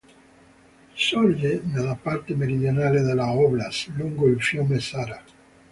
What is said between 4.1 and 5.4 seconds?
il fiume "Sara".